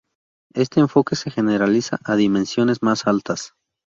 Este 0.55 0.79
enfoque 0.79 1.15
se 1.15 1.29
generaliza 1.29 1.99
a 2.03 2.15
dimensiones 2.15 2.81
más 2.81 3.05
altas. 3.05 3.53